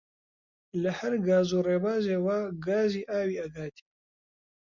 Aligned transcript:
لە 0.81 0.91
هەر 0.99 1.13
گاز 1.27 1.49
و 1.53 1.65
ڕێبازێ 1.67 2.17
وا 2.25 2.39
گازی 2.67 3.07
ئاوی 3.11 3.41
ئەگاتێ 3.41 3.85